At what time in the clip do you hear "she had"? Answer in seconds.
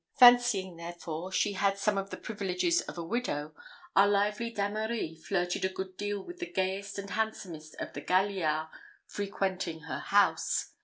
1.31-1.77